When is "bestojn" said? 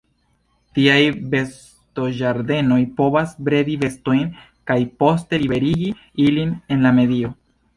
3.85-4.25